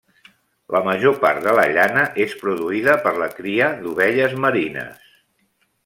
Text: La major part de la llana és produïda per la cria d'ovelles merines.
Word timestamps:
La 0.75 0.79
major 0.87 1.19
part 1.25 1.43
de 1.49 1.53
la 1.59 1.65
llana 1.75 2.05
és 2.25 2.33
produïda 2.41 2.97
per 3.05 3.13
la 3.25 3.31
cria 3.41 3.69
d'ovelles 3.85 4.35
merines. 4.47 5.07